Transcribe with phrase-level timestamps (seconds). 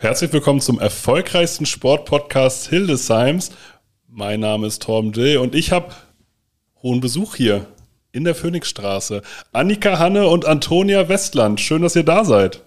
[0.00, 3.50] Herzlich willkommen zum erfolgreichsten Sportpodcast Hildesheims.
[4.06, 5.92] Mein Name ist Torben Dill und ich habe
[6.80, 7.66] hohen Besuch hier
[8.12, 9.22] in der Phoenixstraße.
[9.50, 11.60] Annika Hanne und Antonia Westland.
[11.60, 12.62] Schön, dass ihr da seid.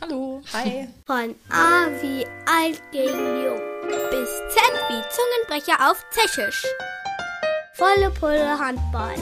[0.00, 0.40] Hallo.
[0.54, 0.88] Hi.
[1.06, 3.60] Von A wie alt gegen jung
[4.08, 6.64] bis Z wie Zungenbrecher auf Tschechisch.
[7.74, 9.16] Volle Pulle Handball.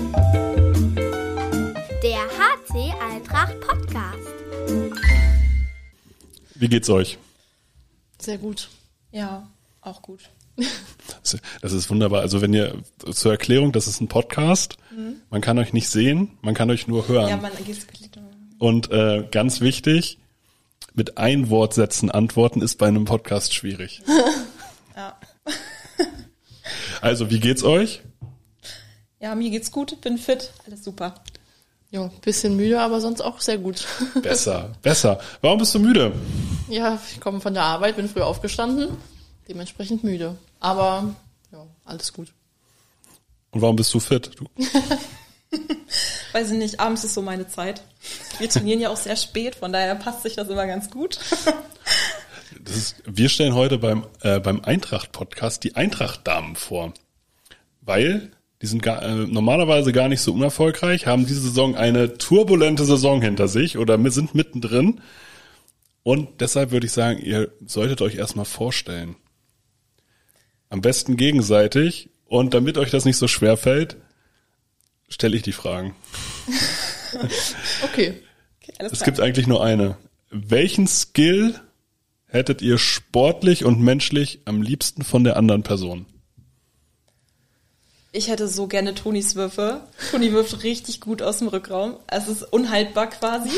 [2.04, 4.28] Der HC Eintracht Podcast.
[6.54, 7.18] Wie geht's euch?
[8.20, 8.68] Sehr gut.
[9.10, 9.48] Ja,
[9.80, 10.30] auch gut.
[11.62, 12.20] Das ist wunderbar.
[12.20, 14.76] Also wenn ihr zur Erklärung, das ist ein Podcast.
[15.30, 17.28] Man kann euch nicht sehen, man kann euch nur hören.
[17.28, 17.52] Ja, man.
[18.58, 20.18] Und äh, ganz wichtig,
[20.92, 24.02] mit Einwortsätzen antworten ist bei einem Podcast schwierig.
[24.96, 25.16] Ja.
[27.00, 28.02] Also, wie geht's euch?
[29.20, 31.14] ja, mir geht's gut, bin fit, alles super.
[31.90, 33.86] Ja, bisschen müde, aber sonst auch sehr gut.
[34.22, 35.20] Besser, besser.
[35.40, 36.12] Warum bist du müde?
[36.70, 38.96] Ja, ich komme von der Arbeit, bin früh aufgestanden,
[39.48, 40.36] dementsprechend müde.
[40.60, 41.16] Aber
[41.50, 42.32] ja, alles gut.
[43.50, 44.30] Und warum bist du fit?
[44.36, 44.46] Du,
[46.32, 47.82] Weiß ich nicht, abends ist so meine Zeit.
[48.38, 51.18] Wir trainieren ja auch sehr spät, von daher passt sich das immer ganz gut.
[52.64, 56.94] das ist, wir stellen heute beim, äh, beim Eintracht-Podcast die Eintracht-Damen vor.
[57.80, 58.30] Weil
[58.62, 63.20] die sind gar, äh, normalerweise gar nicht so unerfolgreich, haben diese Saison eine turbulente Saison
[63.20, 65.00] hinter sich oder sind mittendrin.
[66.02, 69.16] Und deshalb würde ich sagen, ihr solltet euch erstmal vorstellen.
[70.68, 72.10] Am besten gegenseitig.
[72.26, 73.96] Und damit euch das nicht so schwer fällt,
[75.08, 75.94] stelle ich die Fragen.
[77.82, 78.22] Okay.
[78.62, 79.96] Okay, Es gibt eigentlich nur eine.
[80.30, 81.58] Welchen Skill
[82.26, 86.06] hättet ihr sportlich und menschlich am liebsten von der anderen Person?
[88.12, 89.82] Ich hätte so gerne Tonis Würfe.
[90.10, 91.96] Toni wirft richtig gut aus dem Rückraum.
[92.08, 93.50] Also Es ist unhaltbar quasi.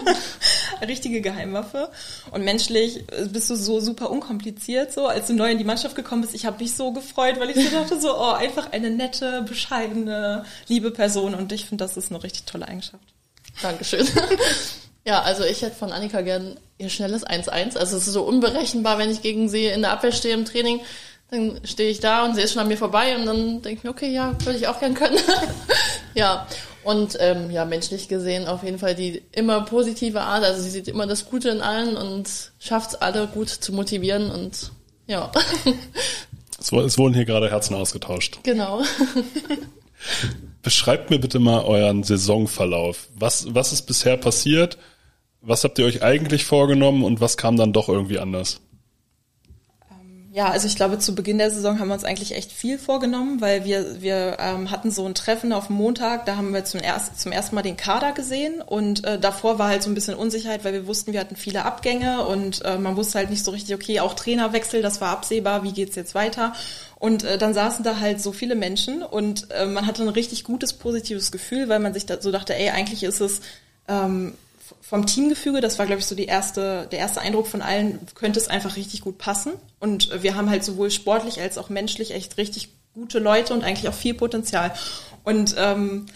[0.86, 1.90] Richtige Geheimwaffe.
[2.30, 4.92] Und menschlich äh, bist du so super unkompliziert.
[4.92, 7.50] So, als du neu in die Mannschaft gekommen bist, ich habe mich so gefreut, weil
[7.50, 11.34] ich so dachte, so, oh, einfach eine nette, bescheidene, liebe Person.
[11.34, 13.04] Und ich finde, das ist eine richtig tolle Eigenschaft.
[13.62, 14.06] Dankeschön.
[15.06, 17.76] Ja, also ich hätte von Annika gern ihr schnelles 1-1.
[17.76, 20.80] Also es ist so unberechenbar, wenn ich gegen sie in der Abwehr stehe im Training.
[21.30, 23.84] Dann stehe ich da und sie ist schon an mir vorbei und dann denke ich
[23.84, 25.18] mir, okay, ja, würde ich auch gern können.
[26.14, 26.46] ja,
[26.82, 30.42] und ähm, ja, menschlich gesehen auf jeden Fall die immer positive Art.
[30.44, 34.30] Also sie sieht immer das Gute in allen und schafft es alle gut zu motivieren
[34.30, 34.72] und
[35.06, 35.30] ja,
[36.60, 38.40] Es es wurden hier gerade Herzen ausgetauscht.
[38.42, 38.82] genau.
[40.62, 43.08] Beschreibt mir bitte mal euren Saisonverlauf.
[43.14, 44.76] Was, was ist bisher passiert?
[45.40, 48.60] Was habt ihr euch eigentlich vorgenommen und was kam dann doch irgendwie anders?
[50.32, 53.40] Ja, also ich glaube, zu Beginn der Saison haben wir uns eigentlich echt viel vorgenommen,
[53.40, 57.20] weil wir, wir ähm, hatten so ein Treffen auf Montag, da haben wir zum, erst,
[57.20, 60.62] zum ersten Mal den Kader gesehen und äh, davor war halt so ein bisschen Unsicherheit,
[60.64, 63.74] weil wir wussten, wir hatten viele Abgänge und äh, man wusste halt nicht so richtig,
[63.74, 66.52] okay, auch Trainerwechsel, das war absehbar, wie geht's jetzt weiter?
[67.00, 70.44] Und äh, dann saßen da halt so viele Menschen und äh, man hatte ein richtig
[70.44, 73.40] gutes, positives Gefühl, weil man sich da so dachte, ey, eigentlich ist es
[73.88, 74.34] ähm,
[74.80, 78.38] vom Teamgefüge, das war, glaube ich, so die erste, der erste Eindruck von allen, könnte
[78.38, 79.52] es einfach richtig gut passen.
[79.78, 83.88] Und wir haben halt sowohl sportlich als auch menschlich echt richtig gute Leute und eigentlich
[83.88, 84.72] auch viel Potenzial.
[85.24, 86.06] Und ähm,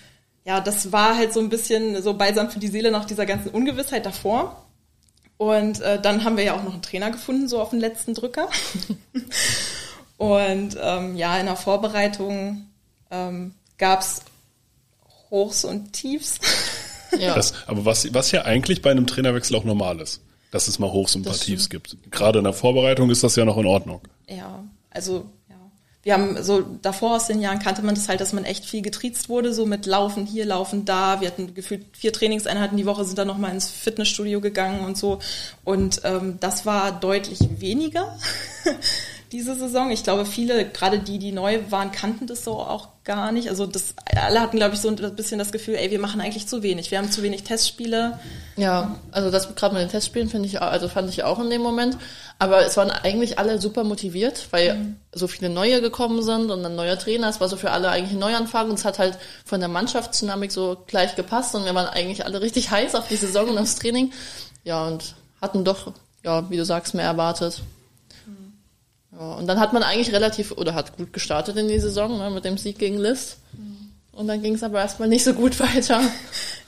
[0.44, 3.50] ja, das war halt so ein bisschen so balsam für die Seele nach dieser ganzen
[3.50, 4.64] Ungewissheit davor.
[5.36, 8.14] Und äh, dann haben wir ja auch noch einen Trainer gefunden, so auf den letzten
[8.14, 8.48] Drücker.
[10.16, 12.66] und ähm, ja, in der Vorbereitung
[13.10, 14.22] ähm, gab's
[15.30, 16.38] Hochs und Tiefs.
[17.18, 17.34] Ja.
[17.34, 20.20] Das, aber was, was ja eigentlich bei einem Trainerwechsel auch normal ist,
[20.50, 21.96] dass es mal Hochs und ein paar Das Tiefs gibt.
[22.10, 24.00] Gerade in der Vorbereitung ist das ja noch in Ordnung.
[24.28, 25.56] Ja, also ja.
[26.02, 28.82] Wir haben so davor aus den Jahren kannte man das halt, dass man echt viel
[28.82, 31.20] getriezt wurde, so mit Laufen hier, Laufen da.
[31.20, 35.18] Wir hatten gefühlt vier Trainingseinheiten die Woche, sind dann nochmal ins Fitnessstudio gegangen und so.
[35.64, 38.16] Und ähm, das war deutlich weniger
[39.34, 39.90] diese Saison.
[39.90, 43.48] Ich glaube, viele, gerade die, die neu waren, kannten das so auch gar nicht.
[43.48, 46.46] Also das, alle hatten, glaube ich, so ein bisschen das Gefühl, ey, wir machen eigentlich
[46.46, 46.92] zu wenig.
[46.92, 48.20] Wir haben zu wenig Testspiele.
[48.56, 51.62] Ja, also das gerade mit den Testspielen finde ich, also fand ich auch in dem
[51.62, 51.98] Moment.
[52.38, 56.76] Aber es waren eigentlich alle super motiviert, weil so viele neue gekommen sind und ein
[56.76, 57.28] neuer Trainer.
[57.28, 60.52] Es war so für alle eigentlich ein Neuanfang und es hat halt von der Mannschaftsdynamik
[60.52, 63.74] so gleich gepasst und wir waren eigentlich alle richtig heiß auf die Saison und aufs
[63.74, 64.12] Training.
[64.62, 65.92] Ja, und hatten doch,
[66.22, 67.62] ja, wie du sagst, mehr erwartet.
[69.18, 72.30] Ja, und dann hat man eigentlich relativ, oder hat gut gestartet in die Saison ne,
[72.30, 73.38] mit dem Sieg gegen List.
[74.12, 76.00] Und dann ging es aber erstmal nicht so gut weiter.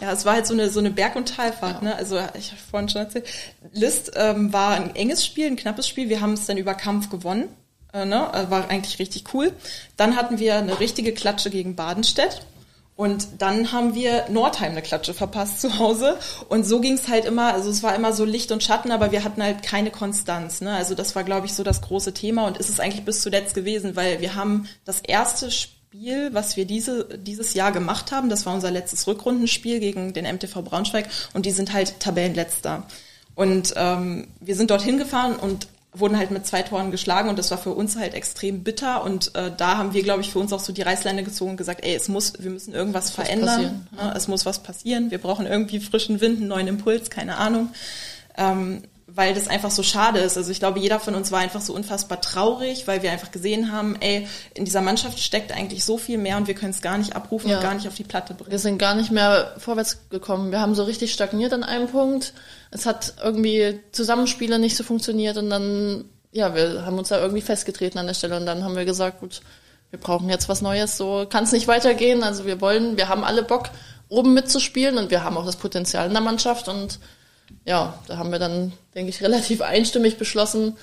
[0.00, 1.94] Ja, es war halt so eine, so eine Berg- und Talfahrt, ne?
[1.94, 3.26] Also ich habe vorhin schon erzählt.
[3.72, 6.08] List ähm, war ein enges Spiel, ein knappes Spiel.
[6.08, 7.48] Wir haben es dann über Kampf gewonnen.
[7.92, 8.30] Äh, ne?
[8.32, 9.52] Äh, War eigentlich richtig cool.
[9.96, 12.42] Dann hatten wir eine richtige Klatsche gegen Badenstedt.
[12.96, 16.18] Und dann haben wir Nordheim eine Klatsche verpasst zu Hause.
[16.48, 19.12] Und so ging es halt immer, also es war immer so Licht und Schatten, aber
[19.12, 20.62] wir hatten halt keine Konstanz.
[20.62, 20.74] Ne?
[20.74, 23.54] Also das war, glaube ich, so das große Thema und ist es eigentlich bis zuletzt
[23.54, 28.46] gewesen, weil wir haben das erste Spiel, was wir diese, dieses Jahr gemacht haben, das
[28.46, 32.86] war unser letztes Rückrundenspiel gegen den MTV Braunschweig und die sind halt Tabellenletzter.
[33.34, 37.50] Und ähm, wir sind dorthin gefahren und wurden halt mit zwei Toren geschlagen und das
[37.50, 39.04] war für uns halt extrem bitter.
[39.04, 41.56] Und äh, da haben wir, glaube ich, für uns auch so die Reißleine gezogen und
[41.56, 44.12] gesagt, ey, es muss, wir müssen irgendwas verändern, ne?
[44.16, 47.70] es muss was passieren, wir brauchen irgendwie frischen Wind, einen neuen Impuls, keine Ahnung,
[48.36, 50.36] ähm, weil das einfach so schade ist.
[50.36, 53.70] Also ich glaube, jeder von uns war einfach so unfassbar traurig, weil wir einfach gesehen
[53.70, 56.98] haben, ey, in dieser Mannschaft steckt eigentlich so viel mehr und wir können es gar
[56.98, 57.56] nicht abrufen ja.
[57.56, 58.50] und gar nicht auf die Platte bringen.
[58.50, 60.50] Wir sind gar nicht mehr vorwärts gekommen.
[60.50, 62.32] Wir haben so richtig stagniert an einem Punkt
[62.70, 67.42] es hat irgendwie Zusammenspiele nicht so funktioniert und dann, ja, wir haben uns da irgendwie
[67.42, 69.40] festgetreten an der Stelle und dann haben wir gesagt, gut,
[69.90, 72.22] wir brauchen jetzt was Neues, so kann es nicht weitergehen.
[72.22, 73.70] Also wir wollen, wir haben alle Bock,
[74.08, 76.98] oben mitzuspielen und wir haben auch das Potenzial in der Mannschaft und
[77.64, 80.76] ja, da haben wir dann, denke ich, relativ einstimmig beschlossen,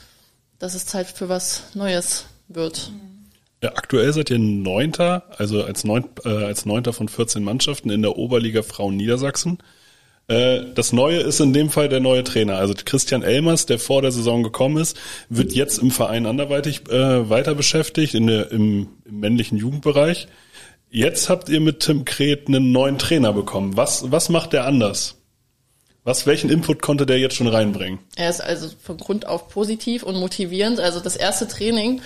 [0.60, 2.92] dass es Zeit für was Neues wird.
[3.62, 8.02] Ja, aktuell seid ihr Neunter, also als, Neunt, äh, als Neunter von 14 Mannschaften in
[8.02, 9.60] der Oberliga Frauen Niedersachsen.
[10.28, 12.58] Äh, das Neue ist in dem Fall der neue Trainer.
[12.58, 14.98] Also Christian Elmers, der vor der Saison gekommen ist,
[15.30, 20.28] wird jetzt im Verein anderweitig äh, weiter beschäftigt, in der, im, im männlichen Jugendbereich.
[20.90, 23.76] Jetzt habt ihr mit Tim Kret einen neuen Trainer bekommen.
[23.76, 25.23] Was, was macht der anders?
[26.04, 28.00] Was, welchen Input konnte der jetzt schon reinbringen?
[28.16, 30.80] Er ist also von Grund auf positiv und motivierend.
[30.80, 32.02] Also das erste Training,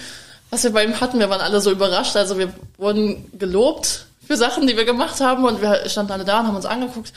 [0.51, 2.15] was wir bei ihm hatten, wir waren alle so überrascht.
[2.15, 6.41] Also wir wurden gelobt für Sachen, die wir gemacht haben und wir standen alle da
[6.41, 7.11] und haben uns angeguckt,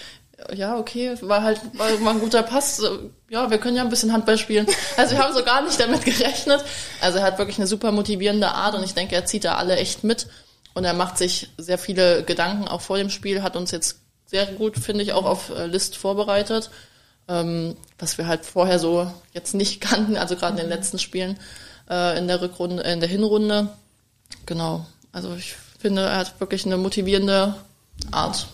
[0.54, 2.82] ja, okay, war halt war mal ein guter Pass.
[3.28, 4.66] Ja, wir können ja ein bisschen Handball spielen.
[4.96, 6.64] Also wir haben so gar nicht damit gerechnet.
[7.02, 9.76] Also er hat wirklich eine super motivierende Art und ich denke, er zieht da alle
[9.76, 10.28] echt mit
[10.72, 13.99] und er macht sich sehr viele Gedanken auch vor dem Spiel, hat uns jetzt
[14.30, 16.70] sehr gut, finde ich, auch auf äh, List vorbereitet,
[17.28, 21.38] ähm, was wir halt vorher so jetzt nicht kannten, also gerade in den letzten Spielen
[21.88, 23.68] äh, in der Rückrunde, in der Hinrunde.
[24.46, 24.86] Genau.
[25.12, 27.56] Also ich finde, er hat wirklich eine motivierende
[28.12, 28.46] Art.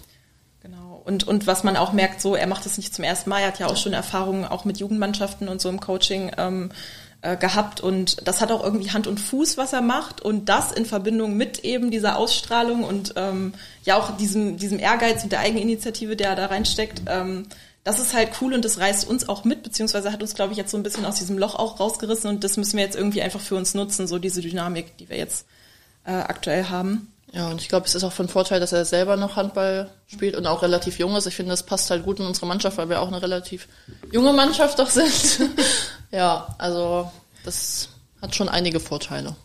[1.06, 3.46] Und, und was man auch merkt, so, er macht das nicht zum ersten Mal, er
[3.46, 6.72] hat ja auch schon Erfahrungen auch mit Jugendmannschaften und so im Coaching ähm,
[7.22, 7.80] äh, gehabt.
[7.80, 10.20] Und das hat auch irgendwie Hand und Fuß, was er macht.
[10.20, 13.54] Und das in Verbindung mit eben dieser Ausstrahlung und ähm,
[13.84, 17.46] ja auch diesem, diesem Ehrgeiz und der Eigeninitiative, der er da reinsteckt, ähm,
[17.84, 20.58] das ist halt cool und das reißt uns auch mit, beziehungsweise hat uns, glaube ich,
[20.58, 23.22] jetzt so ein bisschen aus diesem Loch auch rausgerissen und das müssen wir jetzt irgendwie
[23.22, 25.46] einfach für uns nutzen, so diese Dynamik, die wir jetzt
[26.04, 27.12] äh, aktuell haben.
[27.32, 30.36] Ja, und ich glaube, es ist auch von Vorteil, dass er selber noch Handball spielt
[30.36, 31.26] und auch relativ jung ist.
[31.26, 33.68] Ich finde, das passt halt gut in unsere Mannschaft, weil wir auch eine relativ
[34.10, 35.12] junge Mannschaft doch sind.
[36.12, 37.10] ja, also
[37.44, 37.88] das
[38.22, 39.36] hat schon einige Vorteile.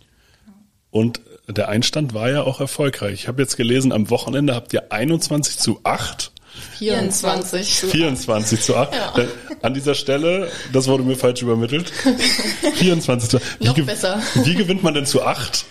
[0.90, 3.14] Und der Einstand war ja auch erfolgreich.
[3.14, 6.32] Ich habe jetzt gelesen, am Wochenende habt ihr 21 zu 8
[6.80, 8.94] 24 zu 24 zu 8.
[8.94, 9.14] Ja.
[9.62, 11.90] An dieser Stelle, das wurde mir falsch übermittelt.
[12.76, 13.60] 24 zu 8.
[13.60, 14.22] Wie Noch besser.
[14.44, 15.66] Wie gewinnt man denn zu 8?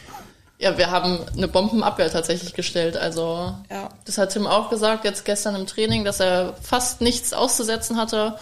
[0.60, 2.94] Ja, wir haben eine Bombenabwehr tatsächlich gestellt.
[2.94, 3.88] Also ja.
[4.04, 8.36] das hat Tim auch gesagt jetzt gestern im Training, dass er fast nichts auszusetzen hatte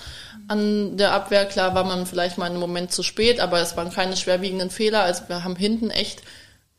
[0.49, 1.47] an der Abwehr.
[1.47, 5.03] Klar war man vielleicht mal einen Moment zu spät, aber es waren keine schwerwiegenden Fehler.
[5.03, 6.23] Also wir haben hinten echt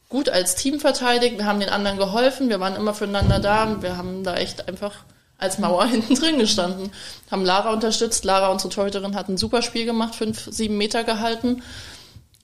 [0.09, 1.37] gut als Team verteidigt.
[1.37, 2.49] Wir haben den anderen geholfen.
[2.49, 3.81] Wir waren immer füreinander da.
[3.81, 4.93] Wir haben da echt einfach
[5.37, 6.91] als Mauer hinten drin gestanden.
[7.31, 8.25] Haben Lara unterstützt.
[8.25, 11.63] Lara, unsere Torhüterin, hat ein super Spiel gemacht, fünf, sieben Meter gehalten.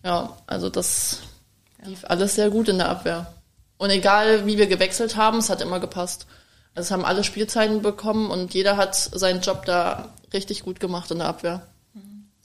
[0.01, 1.19] Ja, also das
[1.87, 3.33] lief alles sehr gut in der Abwehr.
[3.77, 6.27] Und egal, wie wir gewechselt haben, es hat immer gepasst.
[6.73, 11.11] Also es haben alle Spielzeiten bekommen und jeder hat seinen Job da richtig gut gemacht
[11.11, 11.67] in der Abwehr.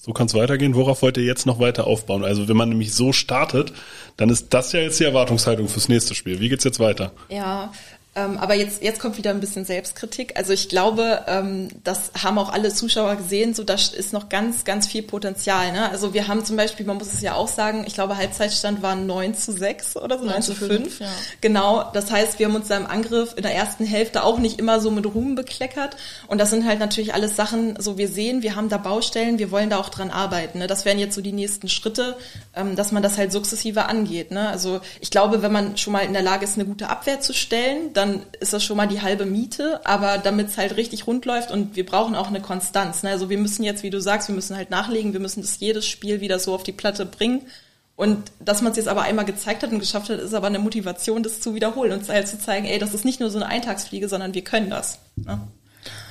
[0.02, 0.74] So kann es weitergehen.
[0.74, 2.24] Worauf wollt ihr jetzt noch weiter aufbauen?
[2.24, 3.74] Also wenn man nämlich so startet,
[4.16, 6.40] dann ist das ja jetzt die Erwartungshaltung fürs nächste Spiel.
[6.40, 7.12] Wie geht's jetzt weiter?
[7.28, 7.70] Ja,
[8.16, 10.36] ähm, aber jetzt, jetzt kommt wieder ein bisschen Selbstkritik.
[10.36, 14.64] Also ich glaube, ähm, das haben auch alle Zuschauer gesehen, so da ist noch ganz,
[14.64, 15.70] ganz viel Potenzial.
[15.70, 15.88] Ne?
[15.90, 18.96] Also wir haben zum Beispiel, man muss es ja auch sagen, ich glaube Halbzeitstand war
[18.96, 20.70] 9 zu 6 oder so, 9, 9 zu 5.
[20.72, 21.06] 5 ja.
[21.40, 24.58] Genau, das heißt, wir haben uns da im Angriff in der ersten Hälfte auch nicht
[24.58, 25.96] immer so mit Ruhm bekleckert.
[26.26, 29.52] Und das sind halt natürlich alles Sachen, so wir sehen, wir haben da Baustellen, wir
[29.52, 30.58] wollen da auch dran arbeiten.
[30.58, 30.66] Ne?
[30.66, 32.16] Das wären jetzt so die nächsten Schritte,
[32.56, 34.32] ähm, dass man das halt sukzessive angeht.
[34.32, 34.48] Ne?
[34.48, 37.32] Also ich glaube, wenn man schon mal in der Lage ist, eine gute Abwehr zu
[37.32, 39.80] stellen, dann ist das schon mal die halbe Miete.
[39.84, 43.02] Aber damit es halt richtig rund läuft und wir brauchen auch eine Konstanz.
[43.02, 43.10] Ne?
[43.10, 45.86] Also wir müssen jetzt, wie du sagst, wir müssen halt nachlegen, wir müssen das jedes
[45.86, 47.42] Spiel wieder so auf die Platte bringen.
[47.96, 50.58] Und dass man es jetzt aber einmal gezeigt hat und geschafft hat, ist aber eine
[50.58, 53.46] Motivation, das zu wiederholen und halt zu zeigen, ey, das ist nicht nur so eine
[53.46, 54.98] Eintagsfliege, sondern wir können das.
[55.16, 55.38] Ne?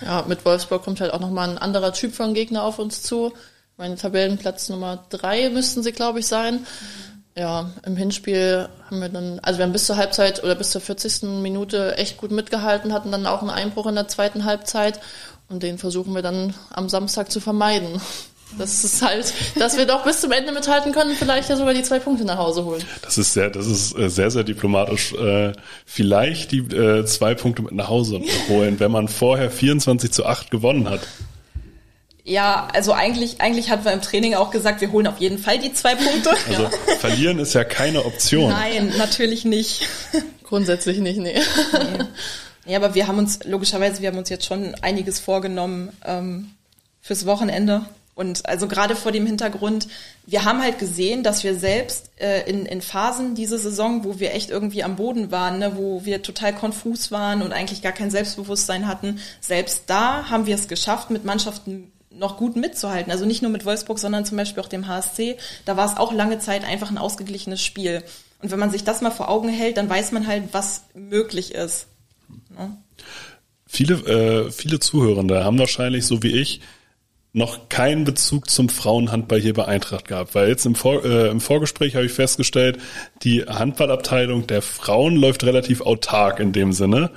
[0.06, 3.34] Ja, mit Wolfsburg kommt halt auch nochmal ein anderer Typ von Gegner auf uns zu.
[3.76, 6.56] Mein Tabellenplatz Nummer drei müssten sie, glaube ich, sein.
[6.56, 10.72] Mhm Ja, im Hinspiel haben wir dann, also wir haben bis zur Halbzeit oder bis
[10.72, 11.24] zur 40.
[11.42, 15.00] Minute echt gut mitgehalten, hatten dann auch einen Einbruch in der zweiten Halbzeit
[15.48, 18.02] und den versuchen wir dann am Samstag zu vermeiden.
[18.58, 21.84] Das ist halt, dass wir doch bis zum Ende mithalten können, vielleicht ja sogar die
[21.84, 22.84] zwei Punkte nach Hause holen.
[23.04, 25.14] Das ist sehr, das ist äh, sehr, sehr diplomatisch.
[25.14, 25.54] Äh,
[25.86, 30.52] vielleicht die äh, zwei Punkte mit nach Hause holen, wenn man vorher 24 zu 8
[30.52, 31.02] gewonnen hat.
[32.30, 35.58] Ja, also eigentlich, eigentlich hatten wir im Training auch gesagt, wir holen auf jeden Fall
[35.58, 36.30] die zwei Punkte.
[36.48, 36.70] Also ja.
[37.00, 38.52] verlieren ist ja keine Option.
[38.52, 39.88] Nein, natürlich nicht.
[40.44, 41.40] Grundsätzlich nicht, nee.
[41.74, 42.06] nee.
[42.72, 46.52] Ja, aber wir haben uns, logischerweise, wir haben uns jetzt schon einiges vorgenommen ähm,
[47.02, 47.86] fürs Wochenende.
[48.14, 49.88] Und also gerade vor dem Hintergrund,
[50.28, 54.36] wir haben halt gesehen, dass wir selbst äh, in, in Phasen diese Saison, wo wir
[54.36, 58.12] echt irgendwie am Boden waren, ne, wo wir total konfus waren und eigentlich gar kein
[58.12, 63.12] Selbstbewusstsein hatten, selbst da haben wir es geschafft, mit Mannschaften noch gut mitzuhalten.
[63.12, 65.38] Also nicht nur mit Wolfsburg, sondern zum Beispiel auch dem HSC.
[65.66, 68.04] Da war es auch lange Zeit einfach ein ausgeglichenes Spiel.
[68.42, 71.54] Und wenn man sich das mal vor Augen hält, dann weiß man halt, was möglich
[71.54, 71.88] ist.
[72.50, 72.78] Ne?
[73.68, 73.94] Viele,
[74.48, 76.62] äh, viele Zuhörende haben wahrscheinlich, so wie ich,
[77.32, 81.40] noch keinen Bezug zum Frauenhandball hier bei Eintracht gehabt, weil jetzt im, Vor äh, im
[81.40, 82.80] Vorgespräch habe ich festgestellt,
[83.22, 87.12] die Handballabteilung der Frauen läuft relativ autark in dem Sinne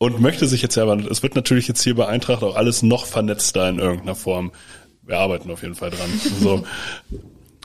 [0.00, 2.82] und möchte sich jetzt ja, aber es wird natürlich jetzt hier bei Eintracht auch alles
[2.82, 4.50] noch vernetzter in irgendeiner Form.
[5.02, 6.10] Wir arbeiten auf jeden Fall dran.
[6.40, 6.64] So,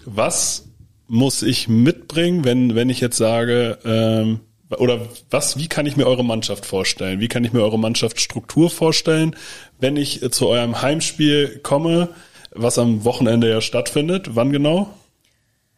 [0.03, 0.67] was
[1.07, 4.99] muss ich mitbringen, wenn wenn ich jetzt sage ähm, oder
[5.29, 7.21] was, wie kann ich mir eure Mannschaft vorstellen?
[7.21, 9.37] Wie kann ich mir eure Mannschaftsstruktur vorstellen,
[9.79, 12.09] wenn ich zu eurem Heimspiel komme,
[12.51, 14.35] was am Wochenende ja stattfindet?
[14.35, 14.93] Wann genau?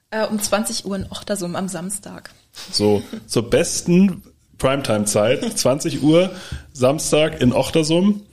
[0.09, 2.31] Äh, um 20 Uhr in Ochtersum am Samstag.
[2.71, 4.23] So, zur besten
[4.57, 6.31] Primetime-Zeit, 20 Uhr,
[6.73, 8.25] Samstag in Ochtersum.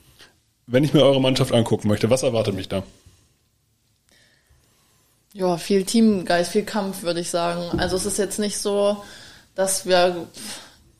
[0.67, 2.83] Wenn ich mir eure Mannschaft angucken möchte, was erwartet mich da?
[5.33, 7.77] Ja, viel Teamgeist, viel Kampf, würde ich sagen.
[7.77, 9.03] Also es ist jetzt nicht so,
[9.53, 10.27] dass wir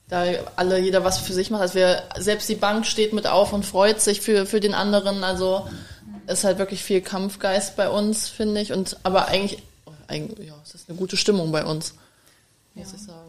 [0.08, 1.62] da alle jeder was für sich macht.
[1.62, 5.24] Also wir, selbst die Bank steht mit auf und freut sich für, für den anderen.
[5.24, 5.66] Also
[6.26, 8.72] ist halt wirklich viel Kampfgeist bei uns, finde ich.
[8.72, 9.62] Und aber eigentlich,
[10.06, 11.94] eigentlich, ja, es ist eine gute Stimmung bei uns,
[12.74, 12.94] muss ja.
[12.94, 13.25] ich sagen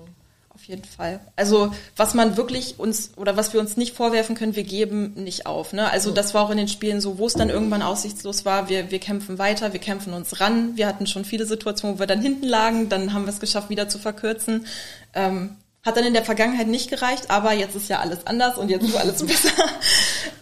[0.67, 1.19] jeden Fall.
[1.36, 5.45] Also was man wirklich uns oder was wir uns nicht vorwerfen können, wir geben nicht
[5.45, 5.74] auf.
[5.74, 5.89] Ne?
[5.89, 8.69] Also das war auch in den Spielen so, wo es dann irgendwann aussichtslos war.
[8.69, 10.75] Wir, wir kämpfen weiter, wir kämpfen uns ran.
[10.75, 13.69] Wir hatten schon viele Situationen, wo wir dann hinten lagen, dann haben wir es geschafft,
[13.69, 14.65] wieder zu verkürzen.
[15.13, 18.69] Ähm, hat dann in der Vergangenheit nicht gereicht, aber jetzt ist ja alles anders und
[18.69, 19.51] jetzt ist alles besser.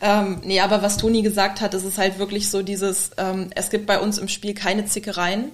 [0.01, 3.70] ähm, nee, aber was Toni gesagt hat, ist es halt wirklich so dieses, ähm, es
[3.70, 5.51] gibt bei uns im Spiel keine Zickereien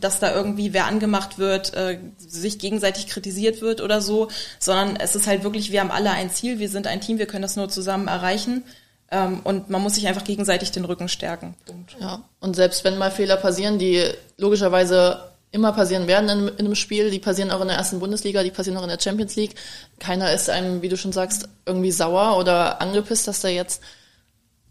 [0.00, 4.28] dass da irgendwie wer angemacht wird, äh, sich gegenseitig kritisiert wird oder so,
[4.58, 7.26] sondern es ist halt wirklich, wir haben alle ein Ziel, wir sind ein Team, wir
[7.26, 8.64] können das nur zusammen erreichen.
[9.10, 11.54] Ähm, und man muss sich einfach gegenseitig den Rücken stärken.
[11.66, 11.96] Punkt.
[12.00, 14.04] Ja, und selbst wenn mal Fehler passieren, die
[14.38, 18.42] logischerweise immer passieren werden in, in, einem Spiel, die passieren auch in der ersten Bundesliga,
[18.42, 19.54] die passieren auch in der Champions League.
[20.00, 23.80] Keiner ist einem, wie du schon sagst, irgendwie sauer oder angepisst, dass da jetzt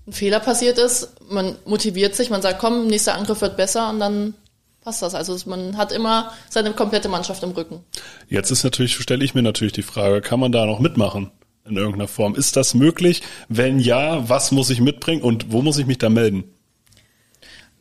[0.05, 1.09] ein Fehler passiert ist.
[1.29, 4.33] Man motiviert sich, man sagt, komm, nächster Angriff wird besser und dann
[4.83, 5.15] passt das.
[5.15, 7.83] Also man hat immer seine komplette Mannschaft im Rücken.
[8.29, 11.31] Jetzt ist natürlich, stelle ich mir natürlich die Frage, kann man da noch mitmachen?
[11.65, 12.35] In irgendeiner Form.
[12.35, 13.21] Ist das möglich?
[13.47, 16.43] Wenn ja, was muss ich mitbringen und wo muss ich mich da melden?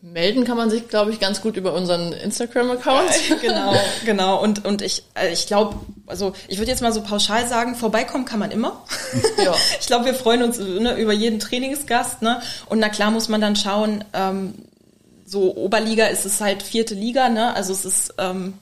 [0.05, 3.11] Melden kann man sich, glaube ich, ganz gut über unseren Instagram-Account.
[3.41, 4.43] genau, genau.
[4.43, 8.25] Und, und ich, äh, ich glaube, also ich würde jetzt mal so pauschal sagen, vorbeikommen
[8.25, 8.85] kann man immer.
[9.45, 9.55] ja.
[9.81, 12.23] Ich glaube, wir freuen uns ne, über jeden Trainingsgast.
[12.23, 12.41] Ne?
[12.67, 14.55] Und na klar muss man dann schauen, ähm,
[15.33, 17.55] so Oberliga ist es halt vierte Liga, ne?
[17.55, 18.55] Also es ist ähm,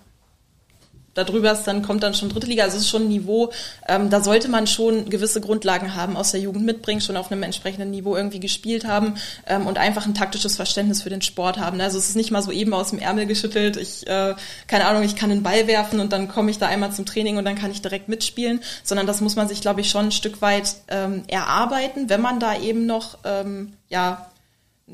[1.15, 3.51] darüber ist dann kommt dann schon dritte Liga, also es ist schon ein Niveau,
[3.89, 7.43] ähm, da sollte man schon gewisse Grundlagen haben, aus der Jugend mitbringen, schon auf einem
[7.43, 9.17] entsprechenden Niveau irgendwie gespielt haben
[9.49, 11.81] ähm, und einfach ein taktisches Verständnis für den Sport haben.
[11.81, 14.37] Also es ist nicht mal so eben aus dem Ärmel geschüttelt, ich, äh,
[14.69, 17.37] keine Ahnung, ich kann einen Ball werfen und dann komme ich da einmal zum Training
[17.37, 20.13] und dann kann ich direkt mitspielen, sondern das muss man sich, glaube ich, schon ein
[20.13, 24.30] Stück weit ähm, erarbeiten, wenn man da eben noch ähm, ja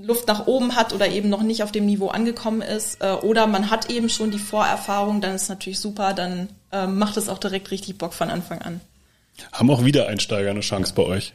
[0.00, 3.46] Luft nach oben hat oder eben noch nicht auf dem Niveau angekommen ist äh, oder
[3.46, 7.38] man hat eben schon die Vorerfahrung, dann ist natürlich super, dann äh, macht es auch
[7.38, 8.80] direkt richtig Bock von Anfang an.
[9.52, 11.34] Haben auch Wiedereinsteiger eine Chance bei euch?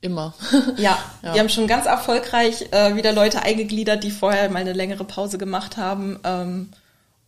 [0.00, 0.34] Immer.
[0.76, 4.72] ja, ja, wir haben schon ganz erfolgreich äh, wieder Leute eingegliedert, die vorher mal eine
[4.72, 6.18] längere Pause gemacht haben.
[6.24, 6.70] Ähm,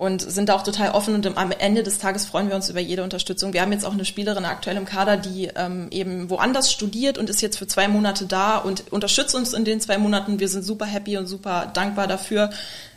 [0.02, 2.80] und sind da auch total offen und am Ende des Tages freuen wir uns über
[2.80, 3.52] jede Unterstützung.
[3.52, 7.30] Wir haben jetzt auch eine Spielerin aktuell im Kader, die ähm, eben woanders studiert und
[7.30, 10.40] ist jetzt für zwei Monate da und unterstützt uns in den zwei Monaten.
[10.40, 12.50] Wir sind super happy und super dankbar dafür.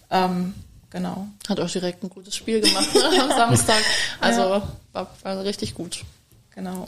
[0.09, 0.55] Ähm,
[0.89, 1.27] genau.
[1.47, 3.83] Hat auch direkt ein gutes Spiel gemacht ne, am Samstag.
[4.19, 4.67] Also ja.
[4.91, 6.05] war, war richtig gut.
[6.55, 6.87] Genau.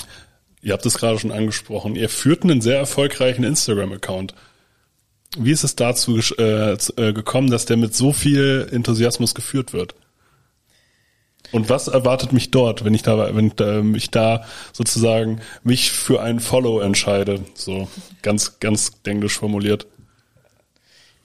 [0.64, 1.96] Ihr habt es gerade schon angesprochen.
[1.96, 4.34] Ihr führt einen sehr erfolgreichen Instagram-Account.
[5.38, 9.94] Wie ist es dazu äh, äh, gekommen, dass der mit so viel Enthusiasmus geführt wird?
[11.52, 16.40] Und was erwartet mich dort, wenn ich da, wenn ich da sozusagen mich für ein
[16.40, 17.42] Follow entscheide?
[17.54, 17.88] So
[18.22, 19.88] ganz, ganz englisch formuliert.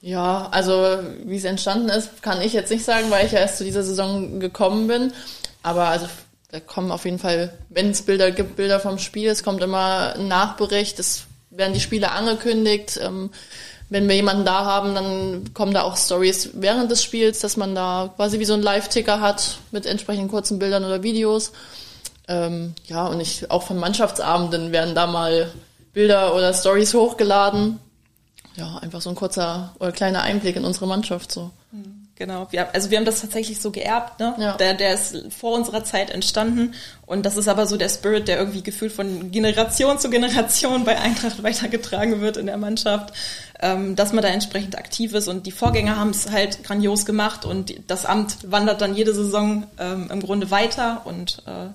[0.01, 3.57] Ja, also wie es entstanden ist, kann ich jetzt nicht sagen, weil ich ja erst
[3.57, 5.13] zu dieser Saison gekommen bin.
[5.61, 6.07] Aber also
[6.51, 9.29] da kommen auf jeden Fall, wenn es Bilder gibt, Bilder vom Spiel.
[9.29, 12.99] Es kommt immer ein Nachbericht, es werden die Spiele angekündigt.
[13.01, 13.31] Ähm,
[13.93, 17.75] wenn wir jemanden da haben, dann kommen da auch Stories während des Spiels, dass man
[17.75, 21.51] da quasi wie so einen Live-Ticker hat mit entsprechend kurzen Bildern oder Videos.
[22.27, 25.53] Ähm, ja, und ich auch von Mannschaftsabenden werden da mal
[25.93, 27.79] Bilder oder Stories hochgeladen.
[28.55, 31.51] Ja, einfach so ein kurzer oder kleiner Einblick in unsere Mannschaft so.
[31.71, 32.03] Mhm.
[32.15, 34.35] Genau, wir, also wir haben das tatsächlich so geerbt, ne?
[34.37, 34.55] Ja.
[34.57, 36.75] Der, der ist vor unserer Zeit entstanden
[37.07, 40.99] und das ist aber so der Spirit, der irgendwie gefühlt von Generation zu Generation bei
[40.99, 43.13] Eintracht weitergetragen wird in der Mannschaft,
[43.63, 47.45] ähm, dass man da entsprechend aktiv ist und die Vorgänger haben es halt grandios gemacht
[47.45, 51.69] und das Amt wandert dann jede Saison ähm, im Grunde weiter und äh,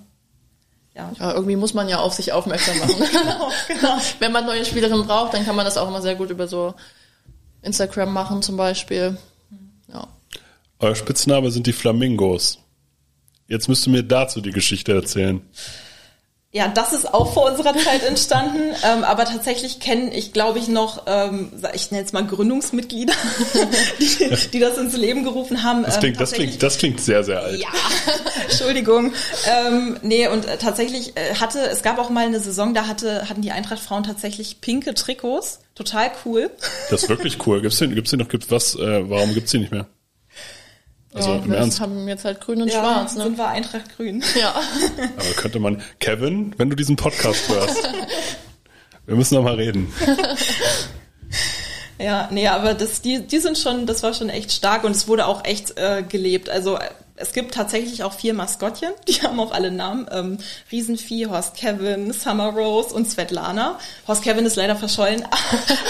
[0.94, 1.12] ja.
[1.18, 2.94] ja, irgendwie muss man ja auf sich aufmerksam machen.
[3.12, 3.98] genau, genau.
[4.18, 6.74] Wenn man neue Spielerinnen braucht, dann kann man das auch immer sehr gut über so
[7.62, 9.16] Instagram machen zum Beispiel.
[9.90, 10.08] Ja.
[10.80, 12.58] Euer Spitzname sind die Flamingos.
[13.46, 15.40] Jetzt müsst ihr mir dazu die Geschichte erzählen.
[16.50, 20.68] Ja, das ist auch vor unserer Zeit entstanden, ähm, aber tatsächlich kennen ich, glaube ich,
[20.68, 23.12] noch, ähm, ich nenne es mal Gründungsmitglieder,
[24.00, 25.82] die, die das ins Leben gerufen haben.
[25.82, 27.60] Das klingt, ähm, das klingt, das klingt sehr, sehr alt.
[27.60, 27.68] Ja,
[28.48, 29.12] Entschuldigung.
[29.46, 33.28] Ähm, nee, und äh, tatsächlich äh, hatte, es gab auch mal eine Saison, da hatte,
[33.28, 35.60] hatten die Eintracht-Frauen tatsächlich pinke Trikots.
[35.74, 36.50] Total cool.
[36.90, 37.60] Das ist wirklich cool.
[37.60, 39.86] Gibt's den, gibt's den noch, gibt's was, äh, warum gibt's die nicht mehr?
[41.14, 41.80] Also ja, im wir Ernst.
[41.80, 43.14] haben jetzt halt grün und ja, schwarz.
[43.14, 43.24] Ne?
[43.24, 44.22] sind wir Eintracht grün.
[44.38, 44.54] Ja.
[45.16, 47.88] Aber könnte man, Kevin, wenn du diesen Podcast hörst,
[49.06, 49.92] wir müssen noch mal reden.
[52.00, 55.08] Ja, nee, aber das, die, die sind schon, das war schon echt stark und es
[55.08, 56.48] wurde auch echt äh, gelebt.
[56.48, 56.78] Also
[57.16, 60.06] es gibt tatsächlich auch vier Maskottchen, die haben auch alle Namen.
[60.12, 60.38] Ähm,
[60.70, 63.78] Riesenvieh, Horst Kevin, Summer Rose und Svetlana.
[64.06, 65.24] Horst Kevin ist leider verschollen,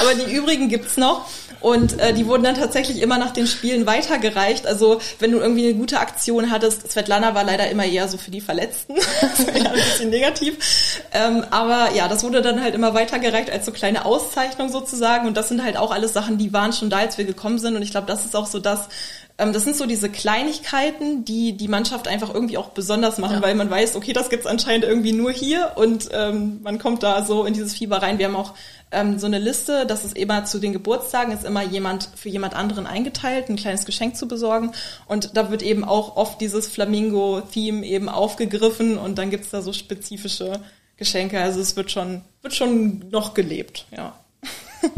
[0.00, 1.28] aber die übrigen gibt's noch.
[1.60, 4.66] Und äh, die wurden dann tatsächlich immer nach den Spielen weitergereicht.
[4.66, 8.30] Also wenn du irgendwie eine gute Aktion hattest, Svetlana war leider immer eher so für
[8.30, 8.94] die Verletzten.
[9.20, 11.02] das war ja ein bisschen negativ.
[11.12, 15.26] Ähm, aber ja, das wurde dann halt immer weitergereicht als so kleine Auszeichnung sozusagen.
[15.26, 17.76] Und das sind halt auch alles Sachen, die waren schon da, als wir gekommen sind.
[17.76, 18.88] Und ich glaube, das ist auch so das,
[19.38, 23.42] das sind so diese Kleinigkeiten, die die Mannschaft einfach irgendwie auch besonders machen, ja.
[23.42, 27.24] weil man weiß, okay, das gibt's anscheinend irgendwie nur hier und ähm, man kommt da
[27.24, 28.18] so in dieses Fieber rein.
[28.18, 28.54] Wir haben auch
[28.90, 32.56] ähm, so eine Liste, das ist immer zu den Geburtstagen, ist immer jemand für jemand
[32.56, 34.72] anderen eingeteilt, ein kleines Geschenk zu besorgen
[35.06, 39.72] und da wird eben auch oft dieses Flamingo-Theme eben aufgegriffen und dann gibt's da so
[39.72, 40.60] spezifische
[40.96, 41.40] Geschenke.
[41.40, 44.18] Also es wird schon, wird schon noch gelebt, ja.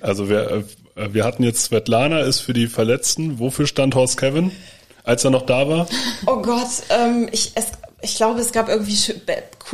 [0.00, 0.64] Also wer, äh,
[1.12, 3.38] wir hatten jetzt Svetlana ist für die Verletzten.
[3.38, 4.50] Wofür stand Horst Kevin,
[5.04, 5.86] als er noch da war?
[6.26, 7.68] Oh Gott, ähm, ich, es,
[8.02, 8.96] ich glaube, es gab irgendwie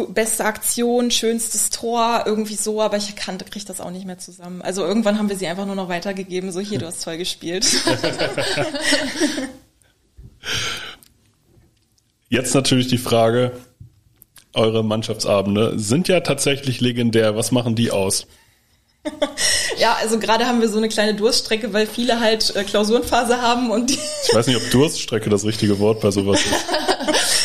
[0.09, 4.63] beste Aktion, schönstes Tor, irgendwie so, aber ich kann, kriege das auch nicht mehr zusammen.
[4.63, 7.67] Also irgendwann haben wir sie einfach nur noch weitergegeben, so hier, du hast toll gespielt.
[12.29, 13.53] Jetzt natürlich die Frage,
[14.53, 17.37] eure Mannschaftsabende sind ja tatsächlich legendär.
[17.37, 18.27] Was machen die aus?
[19.79, 23.71] ja, also gerade haben wir so eine kleine Durststrecke, weil viele halt äh, Klausurenphase haben
[23.71, 26.53] und die Ich weiß nicht, ob Durststrecke das richtige Wort bei sowas ist.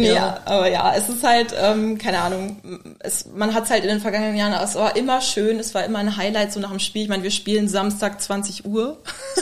[0.00, 0.40] nee, ja.
[0.44, 2.56] aber ja, es ist halt, ähm, keine Ahnung,
[3.00, 5.84] es, man hat es halt in den vergangenen Jahren, es war immer schön, es war
[5.84, 7.02] immer ein Highlight so nach dem Spiel.
[7.02, 8.98] Ich meine, wir spielen Samstag 20 Uhr.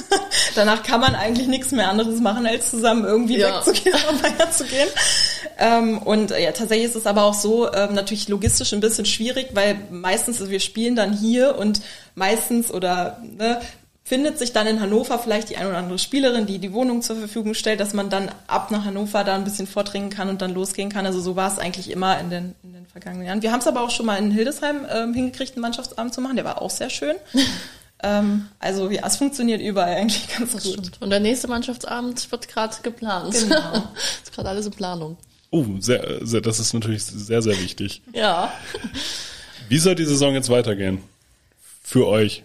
[0.54, 3.56] Danach kann man eigentlich nichts mehr anderes machen, als zusammen irgendwie ja.
[3.56, 4.88] wegzugehen und feiern zu gehen.
[5.58, 9.48] Ähm, und ja, tatsächlich ist es aber auch so, ähm, natürlich logistisch ein bisschen schwierig,
[9.54, 11.80] weil meistens, also wir spielen dann hier und
[12.14, 13.60] meistens oder ne,
[14.08, 17.16] findet sich dann in Hannover vielleicht die ein oder andere Spielerin, die die Wohnung zur
[17.16, 20.54] Verfügung stellt, dass man dann ab nach Hannover da ein bisschen vordringen kann und dann
[20.54, 21.04] losgehen kann.
[21.04, 23.42] Also so war es eigentlich immer in den, in den vergangenen Jahren.
[23.42, 26.36] Wir haben es aber auch schon mal in Hildesheim ähm, hingekriegt, einen Mannschaftsabend zu machen.
[26.36, 27.16] Der war auch sehr schön.
[28.02, 30.72] ähm, also ja, es funktioniert überall eigentlich ganz das gut.
[30.72, 31.02] Stimmt.
[31.02, 33.34] Und der nächste Mannschaftsabend wird gerade geplant.
[33.34, 33.74] Genau.
[34.22, 35.18] ist gerade alles in Planung.
[35.50, 38.00] Oh, sehr, sehr, das ist natürlich sehr, sehr wichtig.
[38.14, 38.52] ja.
[39.68, 41.02] Wie soll die Saison jetzt weitergehen?
[41.82, 42.42] Für euch?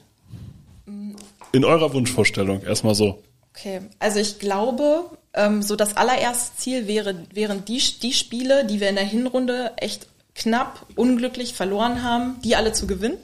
[1.53, 3.21] In eurer Wunschvorstellung, erstmal so.
[3.55, 8.79] Okay, also ich glaube, ähm, so das allererste Ziel wäre, wären die, die Spiele, die
[8.79, 13.17] wir in der Hinrunde echt knapp, unglücklich verloren haben, die alle zu gewinnen.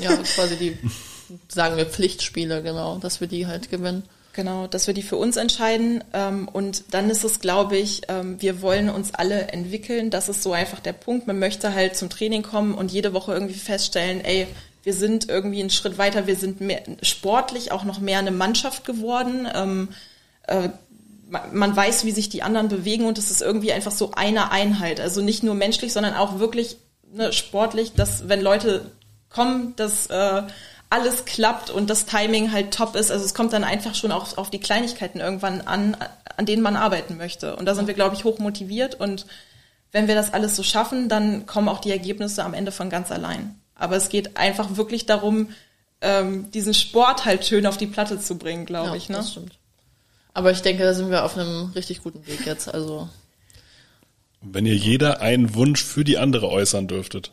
[0.00, 0.78] Ja, quasi die,
[1.48, 4.04] sagen wir, Pflichtspiele, genau, dass wir die halt gewinnen.
[4.34, 6.04] Genau, dass wir die für uns entscheiden.
[6.12, 10.10] Ähm, und dann ist es, glaube ich, ähm, wir wollen uns alle entwickeln.
[10.10, 11.26] Das ist so einfach der Punkt.
[11.26, 14.46] Man möchte halt zum Training kommen und jede Woche irgendwie feststellen, ey,
[14.84, 18.84] wir sind irgendwie einen Schritt weiter, wir sind mehr, sportlich auch noch mehr eine Mannschaft
[18.84, 19.48] geworden.
[19.52, 19.88] Ähm,
[20.46, 20.68] äh,
[21.52, 25.00] man weiß, wie sich die anderen bewegen und es ist irgendwie einfach so eine Einheit.
[25.00, 26.76] Also nicht nur menschlich, sondern auch wirklich
[27.10, 28.90] ne, sportlich, dass wenn Leute
[29.30, 30.42] kommen, dass äh,
[30.90, 33.10] alles klappt und das Timing halt top ist.
[33.10, 35.96] Also es kommt dann einfach schon auch auf die Kleinigkeiten irgendwann an,
[36.36, 37.56] an denen man arbeiten möchte.
[37.56, 39.26] Und da sind wir, glaube ich, hoch motiviert und
[39.92, 43.10] wenn wir das alles so schaffen, dann kommen auch die Ergebnisse am Ende von ganz
[43.10, 43.60] allein.
[43.74, 45.50] Aber es geht einfach wirklich darum,
[46.00, 49.08] ähm, diesen Sport halt schön auf die Platte zu bringen, glaube ja, ich.
[49.08, 49.16] Ne?
[49.16, 49.58] Das stimmt.
[50.32, 52.72] Aber ich denke, da sind wir auf einem richtig guten Weg jetzt.
[52.72, 53.08] Also
[54.44, 57.32] wenn ihr jeder einen Wunsch für die andere äußern dürftet.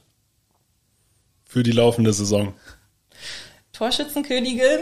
[1.45, 2.53] Für die laufende Saison.
[3.73, 4.79] Torschützenkönigin.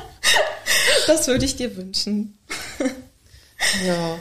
[1.06, 2.38] das würde ich dir wünschen.
[3.86, 4.18] ja,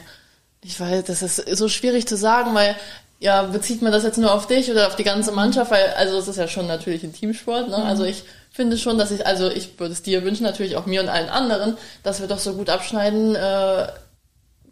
[0.61, 2.75] ich weiß, das ist so schwierig zu sagen, weil
[3.21, 5.69] ja, bezieht man das jetzt nur auf dich oder auf die ganze Mannschaft?
[5.69, 7.77] Weil, also es ist ja schon natürlich ein Teamsport, ne?
[7.77, 11.01] Also ich finde schon, dass ich, also ich würde es dir wünschen, natürlich auch mir
[11.01, 13.87] und allen anderen, dass wir doch so gut abschneiden äh,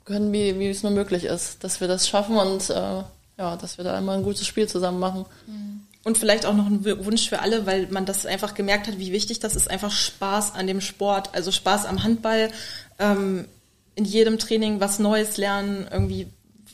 [0.03, 1.63] können, wie, wie es nur möglich ist.
[1.63, 3.03] Dass wir das schaffen und äh,
[3.37, 5.25] ja, dass wir da einmal ein gutes Spiel zusammen machen.
[5.45, 5.81] Mhm.
[6.03, 9.11] Und vielleicht auch noch ein Wunsch für alle, weil man das einfach gemerkt hat, wie
[9.11, 12.49] wichtig das ist, einfach Spaß an dem Sport, also Spaß am Handball,
[12.97, 13.45] ähm,
[13.93, 16.27] in jedem Training was Neues lernen, irgendwie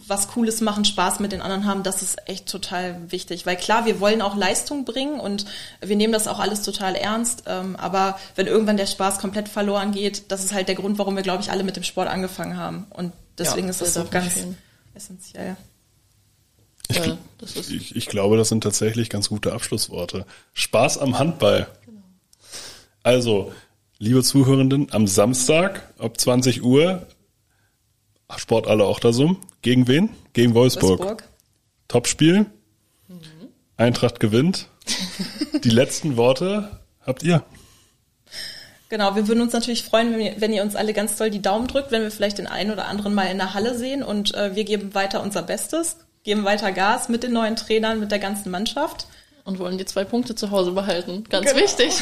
[0.07, 3.45] was Cooles machen, Spaß mit den anderen haben, das ist echt total wichtig.
[3.45, 5.45] Weil klar, wir wollen auch Leistung bringen und
[5.81, 7.43] wir nehmen das auch alles total ernst.
[7.47, 11.15] Ähm, aber wenn irgendwann der Spaß komplett verloren geht, das ist halt der Grund, warum
[11.15, 12.87] wir, glaube ich, alle mit dem Sport angefangen haben.
[12.91, 14.35] Und deswegen ja, ist das so ganz
[14.93, 15.57] essentiell.
[16.87, 20.25] Ich, ja, ich, ich, glaube, das sind tatsächlich ganz gute Abschlussworte.
[20.53, 21.67] Spaß am Handball.
[21.85, 22.03] Genau.
[23.01, 23.51] Also,
[23.97, 27.07] liebe Zuhörenden, am Samstag ab 20 Uhr
[28.39, 29.37] Sport alle auch da so.
[29.61, 30.09] Gegen wen?
[30.33, 30.99] Gegen Wolfsburg.
[30.99, 31.23] Wolfsburg.
[31.87, 32.45] Topspiel.
[33.07, 33.21] Mhm.
[33.77, 34.69] Eintracht gewinnt.
[35.63, 37.43] Die letzten Worte habt ihr.
[38.89, 41.41] Genau, wir würden uns natürlich freuen, wenn ihr, wenn ihr, uns alle ganz toll die
[41.41, 44.35] Daumen drückt, wenn wir vielleicht den einen oder anderen mal in der Halle sehen und
[44.35, 48.19] äh, wir geben weiter unser Bestes geben weiter Gas mit den neuen Trainern, mit der
[48.19, 49.07] ganzen Mannschaft.
[49.45, 51.23] Und wollen die zwei Punkte zu Hause behalten.
[51.29, 51.63] Ganz genau.
[51.63, 51.93] wichtig.